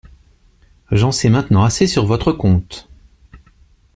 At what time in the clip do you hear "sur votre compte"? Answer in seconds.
1.85-2.89